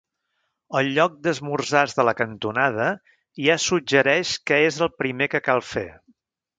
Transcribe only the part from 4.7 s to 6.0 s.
és el primer que cal fer.